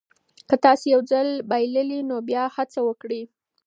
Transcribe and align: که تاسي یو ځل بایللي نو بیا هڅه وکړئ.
که 0.49 0.55
تاسي 0.63 0.87
یو 0.93 1.01
ځل 1.11 1.27
بایللي 1.49 1.99
نو 2.09 2.17
بیا 2.29 2.43
هڅه 2.55 2.79
وکړئ. 2.87 3.23